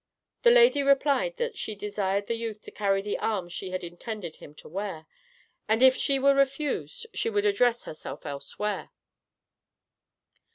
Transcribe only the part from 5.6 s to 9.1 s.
and if she were refused, she would address herself elsewhere.